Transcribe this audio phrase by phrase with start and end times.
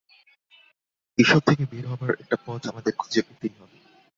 [1.17, 3.77] এসব থেকে বের হবার একটা পথ আমাদের খুঁজে পেতেই হবে।